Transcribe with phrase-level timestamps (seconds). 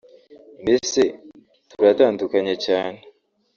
[0.61, 1.01] mbese
[1.69, 2.99] turatandukanye cyane